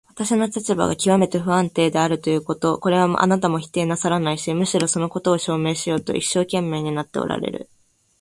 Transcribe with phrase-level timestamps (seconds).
[0.09, 7.69] 私の立場がきわめて不安定であるということ、これはあなたも否定なさらないし、むしろそのことを証明しようと一生懸命になっておられる。